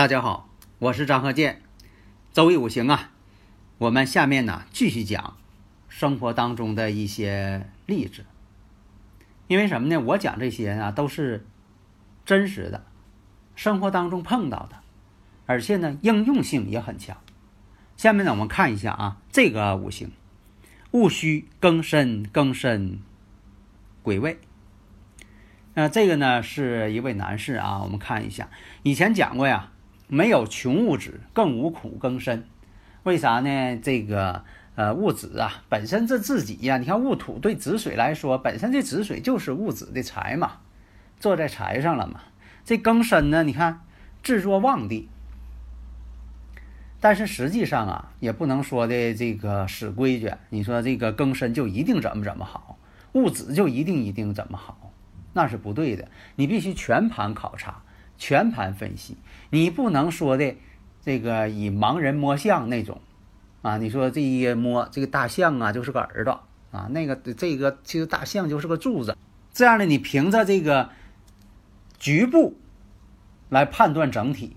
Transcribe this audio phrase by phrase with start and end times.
[0.00, 1.60] 大家好，我是张鹤剑，
[2.32, 3.10] 周易五行啊，
[3.76, 5.36] 我们下面呢继续讲
[5.90, 8.24] 生活当中的一些例子。
[9.46, 10.00] 因为什么呢？
[10.00, 11.46] 我讲这些啊都是
[12.24, 12.86] 真实的，
[13.54, 14.76] 生活当中碰到的，
[15.44, 17.18] 而且呢应用性也很强。
[17.98, 20.10] 下面呢我们看一下啊，这个五行
[20.92, 23.00] 戊戌庚申庚申
[24.02, 24.40] 癸未。
[25.74, 28.48] 那这个呢是一位男士啊，我们看一下，
[28.82, 29.72] 以前讲过呀。
[30.12, 32.44] 没有穷物质，更无苦更深。
[33.04, 33.78] 为啥呢？
[33.80, 34.44] 这个
[34.74, 40.58] 呃戊子啊，本身这自己呀，你看戊土对子水来说，本身这子水就是戊子的财嘛，
[41.20, 42.20] 坐在财上了嘛。
[42.64, 43.82] 这庚申呢，你看
[44.20, 45.08] 制作旺地，
[47.00, 50.32] 但是实际上啊，也不能说的这个死规矩。
[50.48, 52.76] 你说这个庚申就一定怎么怎么好，
[53.12, 54.92] 戊子就一定一定怎么好，
[55.32, 56.08] 那是不对的。
[56.34, 57.82] 你必须全盘考察。
[58.20, 59.16] 全盘分析，
[59.48, 60.54] 你不能说的
[61.00, 63.00] 这个以盲人摸象那种
[63.62, 63.78] 啊！
[63.78, 69.16] 你说这一摸这个大象啊，就是个耳朵啊，那个这个其实大象就是个柱子，
[69.54, 70.90] 这样的你凭着这个
[71.98, 72.58] 局部
[73.48, 74.54] 来判断整体，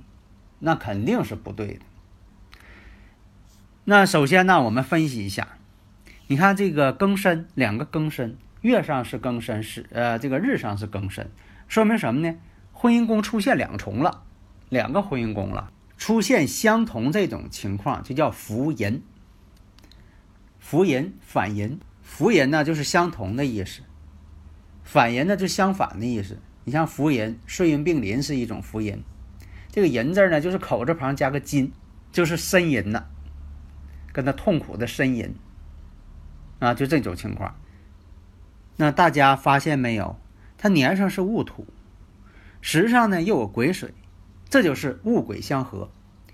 [0.60, 1.80] 那肯定是不对的。
[3.86, 5.58] 那首先呢，我们分析一下，
[6.28, 11.32] 你看这个庚申，两个庚申，月上是庚申，是呃这个日上是庚申，
[11.70, 12.36] 说明什么呢？
[12.84, 14.26] 婚姻宫出现两重了，
[14.68, 19.02] 两个婚姻宫了，出现相同这种情况就叫福淫。
[20.60, 23.84] 福淫反淫，福淫呢就是相同的意思，
[24.84, 26.38] 反淫呢就相反的意思。
[26.66, 29.02] 你像福淫，岁运并临是一种福淫，
[29.72, 31.72] 这个淫字呢就是口字旁加个金，
[32.12, 33.06] 就是呻吟呢，
[34.12, 35.34] 跟他痛苦的呻吟
[36.60, 37.56] 啊，就这种情况。
[38.76, 40.20] 那大家发现没有？
[40.58, 41.66] 它年上是戊土。
[42.66, 43.94] 实上呢，又有癸水，
[44.48, 45.90] 这就是戊癸相合。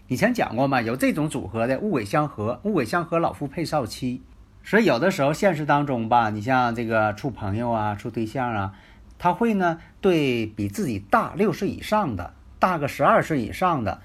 [0.08, 4.22] 以前讲过嘛，有这种组合的戊癸相合，戊癸相合，老夫配少妻。
[4.64, 8.74] 所以有的时候现实当中吧，你像这个处朋友啊、处对象啊，
[9.18, 14.00] 他会呢对比自己大六岁以上的、大个十二岁以上的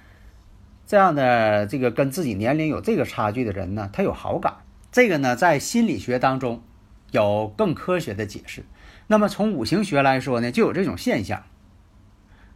[0.86, 4.54] 这样的这个跟自己年龄有这个差距的人呢，他有好感。
[4.90, 6.62] 这个呢，在心理学当中
[7.10, 8.64] 有更科学的解释。
[9.08, 11.42] 那么从五行学来说呢，就有这种现象。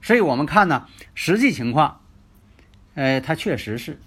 [0.00, 2.00] 所以我们看呢，实际情况，
[2.94, 4.00] 呃，他确实是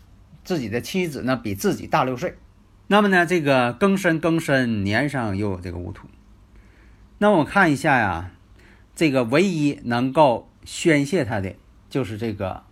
[0.43, 2.37] 自己的妻子呢比自己大六岁。
[2.87, 6.07] 那么呢，这个庚申庚申年上又有这个戊土。
[7.19, 8.31] 那我看一下呀，
[8.95, 11.55] 这个唯一能够宣泄他的
[11.89, 12.63] 就是这个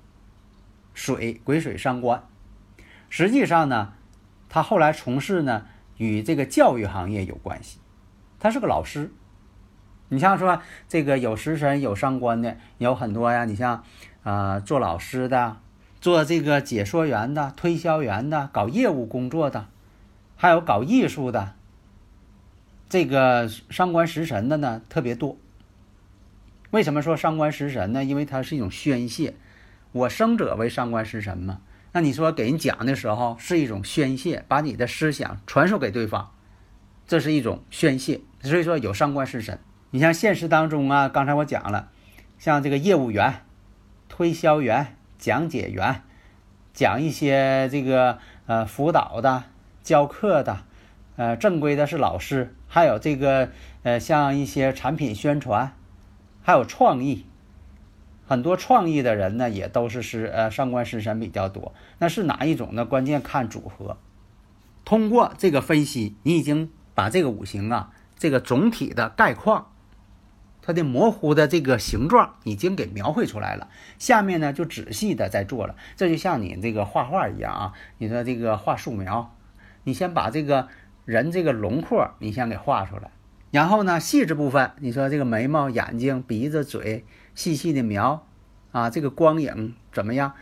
[0.93, 2.23] 水癸水伤官。
[3.09, 3.93] 实际上呢，
[4.49, 7.79] 他后来从事呢与这个教育行业有关系，
[8.39, 9.11] 他是个老师。
[10.09, 13.83] 你像说这个有食神有伤官的有很多呀，你像
[14.23, 15.57] 啊做老师的，
[16.01, 19.67] 做这个解说员的、推销员的、搞业务工作的，
[20.35, 21.53] 还有搞艺术的，
[22.89, 25.37] 这个伤官食神的呢特别多。
[26.71, 28.03] 为什么说伤官食神呢？
[28.03, 29.35] 因为它是一种宣泄。
[29.91, 31.61] 我生者为伤官食神嘛，
[31.93, 36.31] 那你说给人讲的时候是一种宣泄，把你的思想传授给对方，
[37.07, 38.21] 这是一种宣泄。
[38.41, 39.59] 所以说有伤官食神。
[39.91, 41.89] 你像现实当中啊，刚才我讲了，
[42.37, 43.41] 像这个业务员、
[44.07, 46.03] 推销员、讲解员，
[46.73, 49.45] 讲一些这个呃辅导的、
[49.81, 50.59] 教课的，
[51.15, 53.49] 呃正规的是老师，还有这个
[53.81, 55.73] 呃像一些产品宣传，
[56.43, 57.25] 还有创意，
[58.27, 61.73] 很多创意的人呢也都是是呃上官食神比较多。
[61.97, 62.85] 那是哪一种呢？
[62.85, 63.97] 关键看组合。
[64.85, 69.71] 通过这个分析，你已经把这个五行啊这个总体的概况。
[70.69, 75.75] 它的模糊的这个形状已经给描绘出来了，下面呢就仔细的在做了。
[75.95, 79.35] 这就像你这个画画一样啊，你说这个画素描，
[79.83, 80.67] 你先把这个
[81.05, 83.09] 人这个轮廓你先给画出来，
[83.49, 88.27] 然后呢细致部分，你说这个眉毛、眼睛、鼻子、嘴，细细的描
[88.71, 90.33] 啊，这个光影怎么样？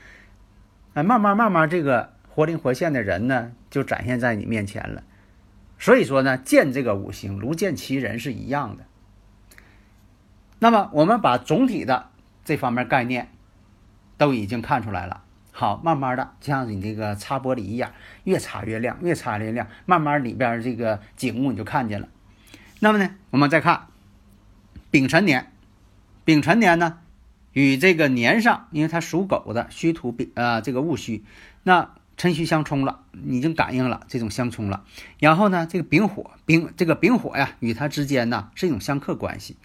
[0.94, 5.04] 哎，慢慢慢慢这个活灵活现的人呢，就展现在你面前了。
[5.80, 8.84] 所以说呢，见这个五行如见其人是一样的。
[10.60, 12.10] 那么我们把总体的
[12.44, 13.30] 这方面概念
[14.18, 15.24] 都已经看出来了。
[15.52, 17.92] 好，慢慢的就像你这个擦玻璃一样，
[18.26, 22.08] 越擦越亮，越擦越亮，慢慢里边这个景物你就看见了。
[22.80, 23.88] 那么呢，我们再看
[24.92, 25.52] 丙辰年，
[26.26, 27.00] 丙辰年呢
[27.54, 31.26] 与这个年上，因为它属狗的戌土丙啊这个戊戌，
[31.64, 34.84] 那辰戌相冲了，已经感应了这种相冲了。
[35.20, 39.58] 然后呢，这个丙火丙这个丙火呀与它之间呢是一种相克关系。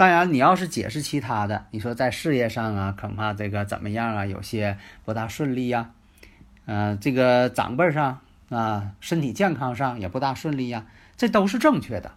[0.00, 5.90] 当然，你要是解释其他的，你说在事业上啊，恐怕这个怎么样啊，有些不大顺利呀，
[6.64, 10.86] 嗯，这个长辈上啊，身体健康上也不大顺利呀，
[11.18, 12.12] 这都是正确的。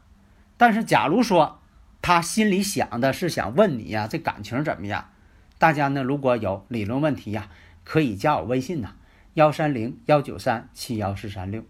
[0.56, 1.60] 但是，假如说
[2.02, 5.10] 他心里想的是想问你呀，这感情怎么样？
[5.58, 7.50] 大家呢，如果有理论问题呀，
[7.84, 8.92] 可以加我微信呐，
[9.34, 11.62] 幺三零幺九三七幺四三六。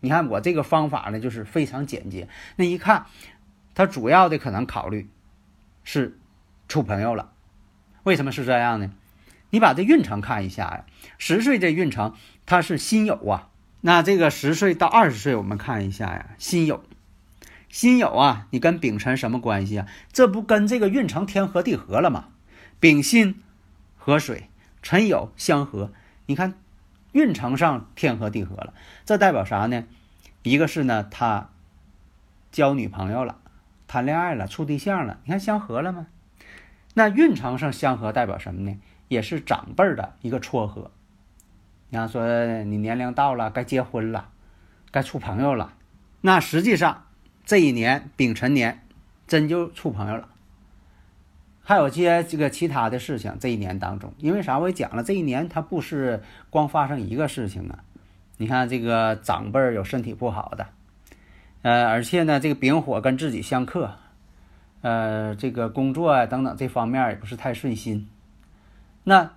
[0.00, 2.28] 你看我这个方法呢，就是非常简洁。
[2.56, 3.06] 那一看，
[3.74, 5.08] 他主要的可能考虑。
[5.84, 6.18] 是
[6.66, 7.30] 处朋友了，
[8.02, 8.90] 为什么是这样呢？
[9.50, 10.84] 你把这运程看一下呀，
[11.16, 12.14] 十岁这运程
[12.44, 13.50] 他是辛酉啊，
[13.82, 16.80] 那这个十岁到二十岁，我们看一下呀，辛酉，
[17.68, 19.86] 辛酉啊，你跟丙辰什么关系啊？
[20.12, 22.30] 这不跟这个运程天合地合了吗？
[22.80, 23.42] 丙辛
[23.96, 24.50] 合水，
[24.82, 25.92] 辰酉相合，
[26.26, 26.54] 你看
[27.12, 29.84] 运程上天合地合了，这代表啥呢？
[30.42, 31.50] 一个是呢，他
[32.50, 33.38] 交女朋友了。
[33.94, 36.08] 谈恋爱了，处对象了，你看相合了吗？
[36.94, 38.76] 那运程上相合代表什么呢？
[39.06, 40.90] 也是长辈的一个撮合。
[41.90, 42.26] 你要，说
[42.64, 44.30] 你年龄到了，该结婚了，
[44.90, 45.74] 该处朋友了。
[46.22, 47.04] 那实际上
[47.44, 48.84] 这一年丙辰年，
[49.28, 50.28] 真就处朋友了。
[51.62, 54.58] 还有些这个其他的事情，这一年当中，因为啥？
[54.58, 56.20] 我也讲了，这一年它不是
[56.50, 57.84] 光发生一个事情啊。
[58.38, 60.66] 你看这个长辈有身体不好的。
[61.64, 63.94] 呃，而且呢，这个丙火跟自己相克，
[64.82, 68.06] 呃，这个工作啊等等这方面也不是太顺心。
[69.04, 69.30] 那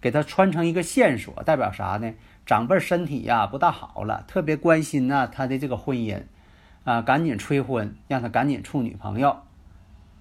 [0.00, 2.12] 给他穿成一个线索，代表啥呢？
[2.44, 6.22] 长辈身体呀不大好了，特别关心呢他的这个婚姻，
[6.82, 9.36] 啊，赶紧催婚，让他赶紧处女朋友，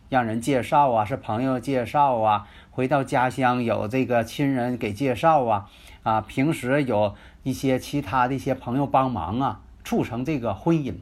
[0.09, 5.69] 让人介绍啊，是朋友介绍啊，回到家乡有这个亲人给介绍啊，
[6.03, 10.93] 啊，平时有一些其他的一些朋友帮忙啊，促成这个婚姻。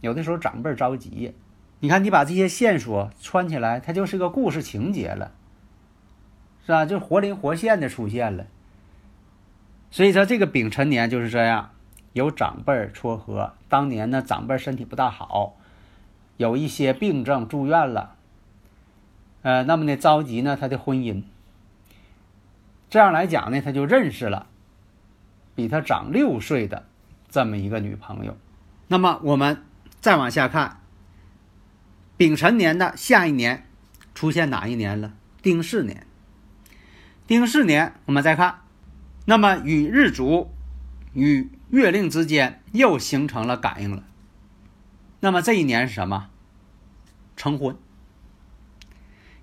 [0.00, 1.34] 有的时候长辈着急，
[1.80, 5.32] 你看你把这些线索串起来，它就是个故事情节了，
[6.64, 6.86] 是吧？
[6.86, 8.46] 就活灵活现的出现了。
[9.90, 11.70] 所以说这个丙辰年就是这样，
[12.12, 13.54] 有长辈撮合。
[13.68, 15.56] 当年呢，长辈身体不大好，
[16.36, 18.14] 有一些病症住院了，
[19.42, 21.22] 呃，那么呢着急呢他的婚姻。
[22.90, 24.46] 这样来讲呢，他就认识了
[25.54, 26.84] 比他长六岁的
[27.28, 28.36] 这么一个女朋友。
[28.88, 29.62] 那么我们。
[30.06, 30.82] 再往下看，
[32.16, 33.66] 丙辰年的下一年
[34.14, 35.14] 出现哪一年了？
[35.42, 36.06] 丁巳年。
[37.26, 38.60] 丁巳年，我们再看，
[39.24, 40.54] 那么与日主
[41.12, 44.04] 与月令之间又形成了感应了。
[45.18, 46.28] 那么这一年是什么？
[47.36, 47.76] 成婚。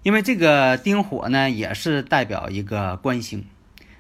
[0.04, 3.46] 因为这个丁火呢，也是代表一个官星，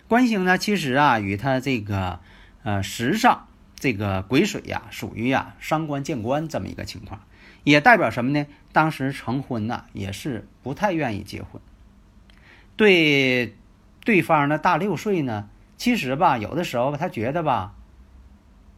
[0.07, 2.21] 官星呢，其实啊，与它这个
[2.63, 3.49] 呃时上。
[3.83, 7.19] 这个癸水呀，属于呀伤官见官这么一个情况，
[7.65, 8.47] 也代表什么呢？
[8.71, 11.61] 当时成婚呐，也是不太愿意结婚。
[12.77, 13.57] 对
[14.05, 17.75] 对方呢大六岁呢，其实吧，有的时候，他觉得吧，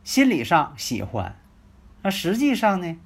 [0.03, 1.35] 心理上喜欢，
[2.01, 2.97] 那实际上呢，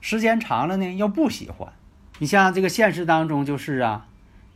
[0.00, 1.72] 时间长了呢又不喜欢。
[2.20, 4.06] 你像这个现实当中就是啊，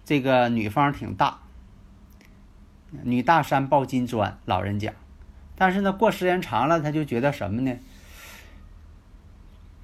[0.05, 1.41] 这个女方挺大，
[3.03, 4.95] 女大三抱金砖，老人讲。
[5.61, 7.77] 但是呢，过时间长了，他就觉得什么呢？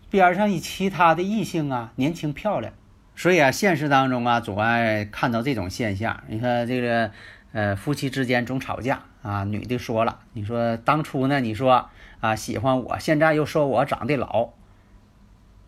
[0.09, 2.73] 边上以其他的异性啊，年轻漂亮，
[3.15, 6.23] 所以啊，现实当中啊，总爱看到这种现象。
[6.29, 7.11] 你看这个，
[7.53, 9.45] 呃，夫妻之间总吵架啊。
[9.45, 11.91] 女的说了，你说当初呢，你说
[12.21, 14.55] 啊喜欢我，现在又说我长得老，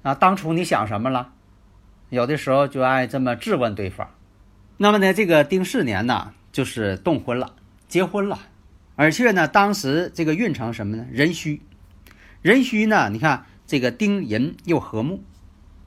[0.03, 1.33] 啊，当初你想什么了？
[2.09, 4.09] 有的时候就爱这么质问对方。
[4.79, 7.53] 那么呢，这个丁巳年呢，就是动婚了，
[7.89, 8.39] 结婚了。
[8.99, 11.07] 而且呢，当时这个运程什么呢？
[11.13, 11.63] 壬戌，
[12.43, 15.23] 壬戌呢，你看这个丁寅又合木，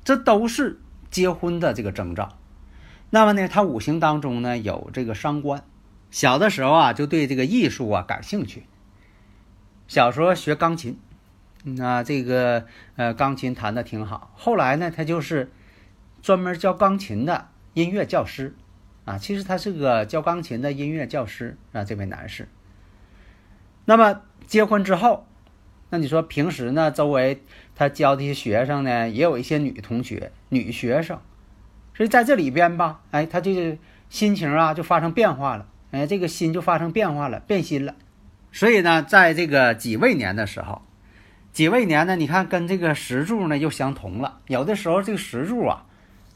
[0.06, 2.38] 这都是结婚的这个征兆。
[3.10, 5.62] 那么呢，他五行当中呢有这个伤官，
[6.10, 8.64] 小的时候啊就对这个艺术啊感兴趣。
[9.90, 10.98] 小时候学钢琴，
[11.66, 12.66] 那这个
[12.96, 14.32] 呃钢琴弹的挺好。
[14.38, 15.52] 后来呢，他就是
[16.22, 18.56] 专门教钢琴的音乐教师
[19.04, 19.18] 啊。
[19.18, 22.48] 其实他是个教钢琴的音乐教师啊，这位男士。
[23.92, 25.28] 那么结婚之后，
[25.90, 27.44] 那你说平时呢，周围
[27.76, 31.20] 他教的一些学生呢，也有一些女同学、女学生，
[31.94, 37.94] 所以在这里边吧，哎，他这个心情啊就发生变化了，哎，这个心就发生变化了，变心了。
[38.54, 40.84] 所以呢，在这个己未年的时候，
[41.52, 44.40] 己未年呢，你看跟这个石柱呢又相同了。
[44.48, 45.84] 有的时候这个石柱啊，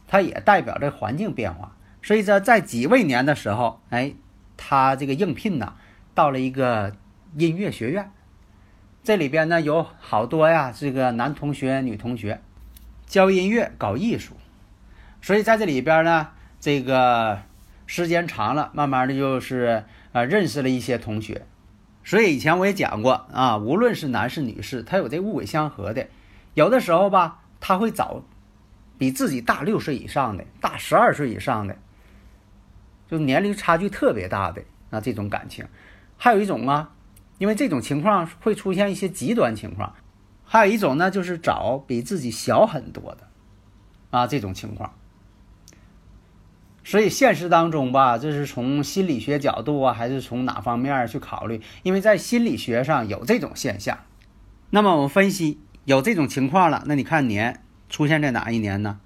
[0.09, 1.73] 它也代表着环境变化。
[2.03, 4.13] 所以说，在己未年的时候，哎，
[4.57, 5.75] 他这个应聘呢，
[6.13, 6.93] 到了一个
[7.35, 8.11] 音乐学院，
[9.03, 12.41] 这里边呢有好多呀，这个男同学、女同学
[13.05, 14.35] 教音乐、搞艺术。
[15.21, 16.29] 所以在这里边呢，
[16.59, 17.41] 这个
[17.87, 21.45] 时间长了，慢慢的就是呃认识了一些同学。
[22.03, 26.07] 所以以前我也讲过啊，无论是男士女士，他有这物鬼相合的，
[26.53, 28.23] 有的时候吧，他会找
[28.97, 31.75] 比自己大六岁以上的，大十二岁以上的，
[33.09, 35.65] 就年龄差距特别大的那这种感情。
[36.17, 36.93] 还有一种啊，
[37.37, 39.93] 因为这种情况会出现一些极端情况，
[40.43, 43.27] 还有一种呢，就是找比自己小很多的
[44.11, 44.93] 啊这种情况。
[46.83, 51.59] 所以现实当中吧，这是从心理学角度啊，还是从哪方面去考虑？
[51.81, 53.97] 因为在心理学上有这种现象。
[54.69, 58.99] 那么我们分析有这种情况了，那你看年出现在哪一年呢？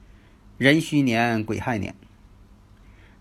[0.58, 1.96] 壬戌年、癸亥年。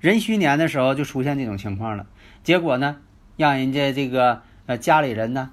[0.01, 2.07] 壬戌年的时候就出现这种情况了，
[2.43, 2.97] 结果呢，
[3.37, 5.51] 让人家这个呃家里人呢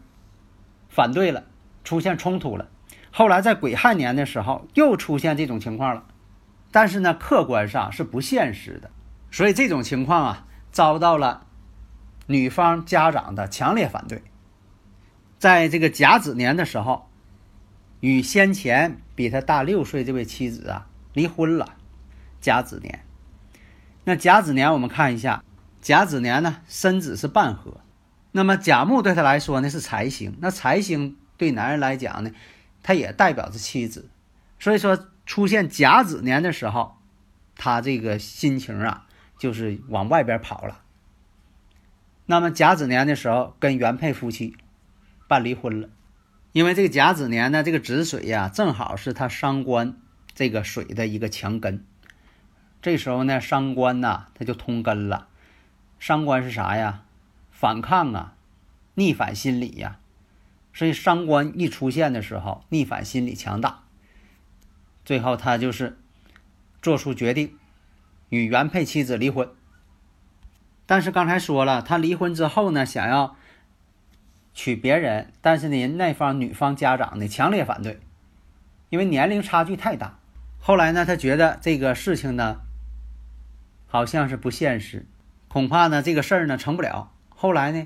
[0.90, 1.46] 反对了，
[1.86, 2.68] 出现冲突了。
[3.12, 6.04] 后来在癸亥年的时候又出现这种情况了，
[6.70, 8.92] 但是呢，客观上是不现实的。
[9.32, 11.48] 所以这种情况啊，遭到了
[12.28, 14.22] 女方家长的强烈反对。
[15.40, 17.10] 在这个甲子年的时候，
[18.02, 21.76] 与先前比他大六岁这位妻子啊离婚了。
[22.42, 23.06] 甲子年，
[24.04, 25.42] 那甲子年我们看一下，
[25.82, 27.80] 甲子年呢，申子是半合，
[28.36, 32.32] 那么甲木对他来说呢是财星，那财星对男人来讲呢，
[32.84, 34.10] 他也代表着妻子，
[34.60, 36.98] 所以说出现甲子年的时候，
[37.56, 39.08] 他这个心情啊。
[39.38, 40.82] 就是往外边跑了。
[42.26, 44.56] 那么甲子年的时候，跟原配夫妻
[45.28, 45.90] 办离婚了，
[46.54, 49.98] 因为这个甲子年呢，这个子水呀，正好是他伤官
[50.34, 51.84] 这个水的一个强根。
[52.82, 55.28] 这时候呢，伤官呐，他就通根了。
[56.00, 57.04] 伤官是啥呀？
[57.58, 58.36] 反抗啊，
[58.96, 59.98] 逆反心理呀。
[60.74, 63.84] 所以伤官一出现的时候，逆反心理强大。
[65.06, 65.98] 最后他就是
[66.82, 67.58] 做出决定。
[68.30, 69.48] 与原配妻子离婚，
[70.88, 73.38] 但是刚才说了，他离婚之后呢，想要
[74.54, 78.00] 娶别人，但是呢，那方女方家长呢强烈反对，
[78.90, 80.20] 因为年龄差距太大。
[80.60, 82.62] 后来呢，他觉得这个事情呢，
[83.88, 85.06] 好像是不现实，
[85.48, 87.14] 恐怕呢这个事儿呢成不了。
[87.46, 87.86] 后来呢，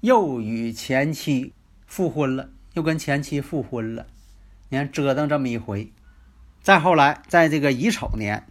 [0.00, 1.52] 又与前妻
[1.86, 4.06] 复婚了，又跟前妻复婚了。
[4.68, 5.90] 你看折腾这么一回，
[6.60, 8.46] 再后来，在这个乙丑年。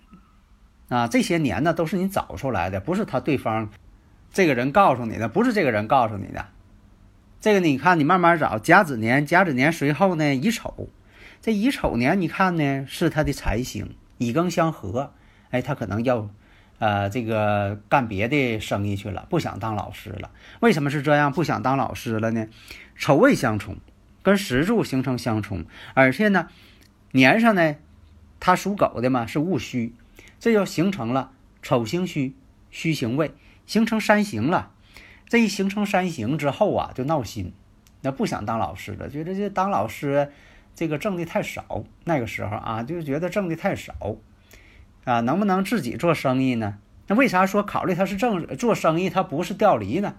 [0.90, 3.70] 啊，这些年呢都是你找出来的，不是他对方
[4.34, 6.46] 这个人告诉你的，不是这个人告诉你的。
[7.40, 8.60] 这个你看，你慢慢找。
[8.60, 10.90] 甲子年，甲子年随后呢乙丑，
[11.40, 15.14] 这乙丑年你看呢是他的财星，乙庚相合，
[15.52, 16.30] 哎，他可能要
[16.82, 20.32] 呃这个干别的生意去了，不想当老师了。
[20.62, 21.32] 为什么是这样？
[21.32, 22.48] 不想当老师了呢？
[22.96, 23.78] 丑未相冲，
[24.24, 26.48] 跟石柱形成相冲，而且呢
[27.12, 27.76] 年上呢
[28.40, 29.94] 他属狗的嘛，是戊戌。
[30.40, 32.36] 这就形成了丑行戌，
[32.72, 33.32] 戌行未，
[33.68, 34.72] 形成三刑了。
[35.30, 37.54] 这一形成三刑之后啊，就闹心，
[38.02, 40.32] 那不想当老师了，觉得这当老师
[40.74, 41.84] 这个挣的太少。
[42.06, 43.94] 那个时候啊，就觉得挣的太少
[45.04, 46.78] 啊，能不能自己做生意呢？
[47.08, 50.16] 那为啥说考虑他是正做生意，他不是调离呢？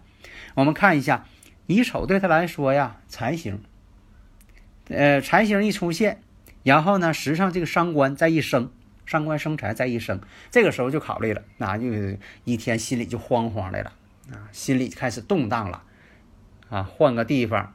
[0.54, 1.24] 我们看一下
[1.66, 3.60] 乙丑对他来说呀，财星，
[4.88, 6.20] 呃，财星一出现，
[6.62, 8.70] 然后呢，实际上这个伤官再一生。
[9.04, 10.20] 伤官生财在一生，
[10.50, 11.86] 这个时候就考虑了，那就
[12.44, 13.92] 一天心里就慌慌的了
[14.30, 15.82] 啊，心里开始动荡了
[16.70, 17.74] 啊，换个地方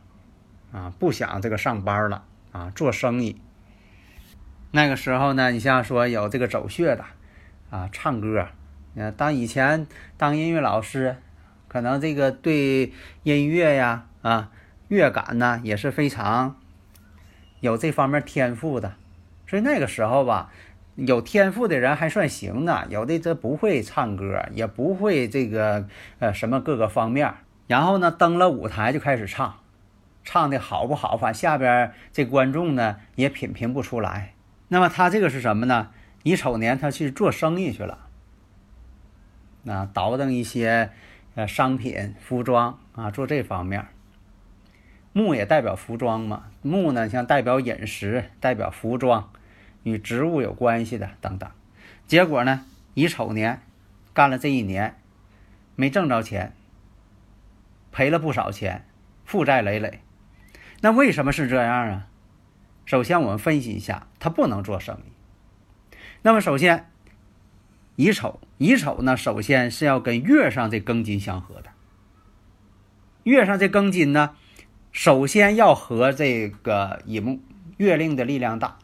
[0.71, 2.23] 啊，不想这个上班了
[2.53, 3.35] 啊，做生意。
[4.71, 7.03] 那个时候呢，你像说有这个走穴的
[7.69, 8.47] 啊，唱歌，
[8.95, 11.17] 呃，当以前当音乐老师，
[11.67, 12.93] 可能这个对
[13.23, 14.51] 音乐呀啊
[14.87, 16.57] 乐感呢也是非常
[17.59, 18.93] 有这方面天赋的，
[19.47, 20.51] 所以那个时候吧。
[20.99, 27.31] 有天赋的人还算行呢，有的这不会唱歌，也不会这个呃什么各个方面，
[27.67, 29.59] 然后呢登了舞台就开始唱，
[30.23, 34.33] 唱的好不好，反正下边这观众呢也品评不出来。
[34.69, 35.89] 那么他这个是什么呢？
[36.23, 38.07] 乙丑年他去做生意去了，
[39.63, 40.91] 那倒腾一些
[41.35, 43.87] 呃商品、服装啊，做这方面。
[45.13, 49.31] 木也代表服装嘛，木呢像代表饮食、代表服装，
[49.83, 51.49] 与植物有关系的等等。
[52.05, 53.61] 结果呢，乙丑年
[54.13, 54.95] 干了这一年，
[55.75, 56.53] 没挣着钱，
[57.91, 58.85] 赔了不少钱，
[59.23, 60.01] 负债累累。
[60.81, 62.07] 那为什么是这样啊？
[62.87, 65.97] 首先我们分析一下，他不能做生意。
[66.21, 66.89] 那么首先，
[67.97, 71.71] 乙丑，乙丑呢，首先是要跟月上这庚金相合的。
[73.23, 74.37] 月上这庚金呢，
[74.93, 77.41] 首先要和这个乙木
[77.75, 78.77] 月令的力量大，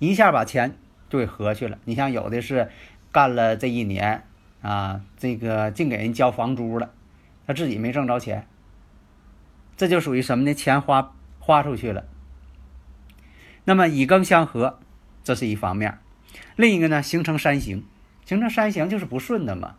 [0.00, 0.76] 一下把钱
[1.08, 1.78] 就给合去了。
[1.84, 2.72] 你像有的是
[3.12, 4.24] 干了这一年
[4.62, 6.90] 啊，这个净给人交房租了，
[7.46, 8.48] 他自己没挣着钱，
[9.76, 10.52] 这就属于什么呢？
[10.52, 12.04] 钱花花出去了。
[13.68, 14.78] 那么乙庚相合，
[15.22, 15.98] 这是一方面；
[16.56, 17.84] 另一个呢，形成山形，
[18.24, 19.74] 形成山形就是不顺的嘛。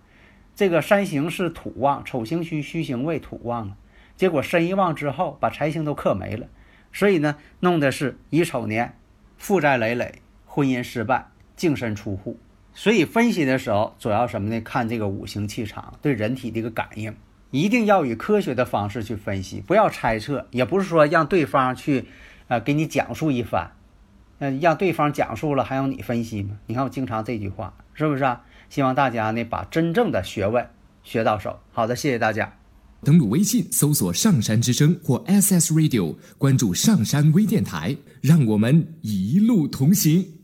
[0.56, 3.76] 这个山形是土旺，丑行戌，戌行未，土旺了。
[4.16, 6.46] 结果申一旺之后，把财星都克没了，
[6.94, 8.96] 所以呢，弄的是乙丑年
[9.40, 12.40] 负债累累，婚姻失败，净身出户。
[12.76, 14.62] 所以分析的时候，主要什么呢？
[14.62, 17.16] 看这个五行气场对人体的一个感应，
[17.50, 22.06] 一定要以科学的方式去分析，不要猜测，也不是说让对方去，
[22.50, 23.72] 呃，给你讲述一番，
[24.40, 26.58] 嗯，让对方讲述了还用你分析吗？
[26.66, 28.42] 你看我经常这句话，是不是啊？
[28.70, 30.66] 希望大家呢把真正的学问
[31.04, 31.60] 学到手。
[31.72, 32.54] 好的，谢谢大家。
[33.04, 40.39] 登录微信，搜索“上山之声”或 SS Radio，关注上山微电台，让我们一路同行。